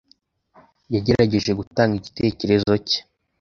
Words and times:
Yagerageje 0.93 1.51
gutanga 1.59 1.93
igitekerezo 1.99 2.71
cye. 2.87 2.99